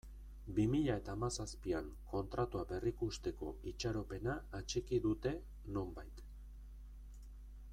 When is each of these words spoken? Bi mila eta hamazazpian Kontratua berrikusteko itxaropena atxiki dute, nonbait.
Bi 0.59 0.63
mila 0.69 0.93
eta 1.01 1.13
hamazazpian 1.17 1.91
Kontratua 2.13 2.63
berrikusteko 2.71 3.51
itxaropena 3.73 4.35
atxiki 4.61 5.01
dute, 5.05 5.35
nonbait. 5.77 6.25